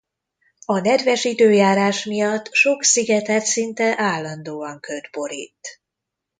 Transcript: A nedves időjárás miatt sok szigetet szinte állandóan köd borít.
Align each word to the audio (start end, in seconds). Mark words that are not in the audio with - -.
A 0.65 0.79
nedves 0.79 1.23
időjárás 1.23 2.05
miatt 2.05 2.53
sok 2.53 2.83
szigetet 2.83 3.45
szinte 3.45 3.93
állandóan 3.97 4.79
köd 4.79 5.03
borít. 5.11 5.81